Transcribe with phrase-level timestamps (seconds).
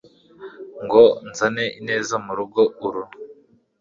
[0.83, 3.03] ngo nzane ineza mu rugo uru